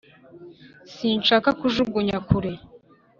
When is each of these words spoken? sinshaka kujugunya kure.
sinshaka 0.93 1.49
kujugunya 1.59 2.17
kure. 2.29 2.51